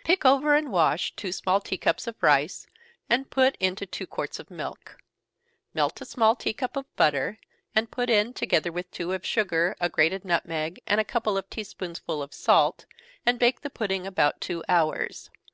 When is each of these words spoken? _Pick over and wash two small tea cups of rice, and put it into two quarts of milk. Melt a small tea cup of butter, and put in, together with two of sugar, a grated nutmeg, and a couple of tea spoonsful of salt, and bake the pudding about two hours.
_Pick 0.04 0.26
over 0.26 0.54
and 0.54 0.70
wash 0.70 1.16
two 1.16 1.32
small 1.32 1.58
tea 1.58 1.78
cups 1.78 2.06
of 2.06 2.22
rice, 2.22 2.66
and 3.08 3.30
put 3.30 3.54
it 3.58 3.64
into 3.66 3.86
two 3.86 4.06
quarts 4.06 4.38
of 4.38 4.50
milk. 4.50 4.98
Melt 5.72 6.02
a 6.02 6.04
small 6.04 6.36
tea 6.36 6.52
cup 6.52 6.76
of 6.76 6.94
butter, 6.96 7.38
and 7.74 7.90
put 7.90 8.10
in, 8.10 8.34
together 8.34 8.70
with 8.70 8.90
two 8.90 9.14
of 9.14 9.24
sugar, 9.24 9.74
a 9.80 9.88
grated 9.88 10.22
nutmeg, 10.22 10.82
and 10.86 11.00
a 11.00 11.02
couple 11.02 11.38
of 11.38 11.48
tea 11.48 11.64
spoonsful 11.64 12.20
of 12.22 12.34
salt, 12.34 12.84
and 13.24 13.38
bake 13.38 13.62
the 13.62 13.70
pudding 13.70 14.06
about 14.06 14.38
two 14.42 14.62
hours. 14.68 15.30